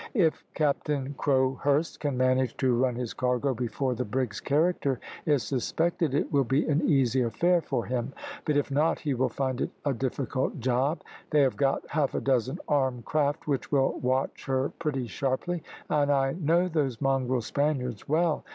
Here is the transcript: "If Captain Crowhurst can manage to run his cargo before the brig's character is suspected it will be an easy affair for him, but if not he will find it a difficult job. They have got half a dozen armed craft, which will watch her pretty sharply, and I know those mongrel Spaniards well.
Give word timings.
"If 0.15 0.43
Captain 0.55 1.13
Crowhurst 1.13 1.99
can 1.99 2.17
manage 2.17 2.57
to 2.57 2.75
run 2.75 2.95
his 2.95 3.13
cargo 3.13 3.53
before 3.53 3.93
the 3.93 4.03
brig's 4.03 4.39
character 4.39 4.99
is 5.27 5.43
suspected 5.43 6.15
it 6.15 6.31
will 6.33 6.43
be 6.43 6.65
an 6.67 6.81
easy 6.89 7.21
affair 7.21 7.61
for 7.61 7.85
him, 7.85 8.11
but 8.43 8.57
if 8.57 8.71
not 8.71 8.97
he 8.97 9.13
will 9.13 9.29
find 9.29 9.61
it 9.61 9.69
a 9.85 9.93
difficult 9.93 10.59
job. 10.59 11.03
They 11.29 11.41
have 11.41 11.55
got 11.55 11.87
half 11.87 12.15
a 12.15 12.19
dozen 12.19 12.57
armed 12.67 13.05
craft, 13.05 13.45
which 13.47 13.71
will 13.71 13.99
watch 13.99 14.47
her 14.47 14.69
pretty 14.79 15.05
sharply, 15.05 15.61
and 15.87 16.11
I 16.11 16.31
know 16.31 16.67
those 16.67 16.99
mongrel 16.99 17.41
Spaniards 17.43 18.09
well. 18.09 18.43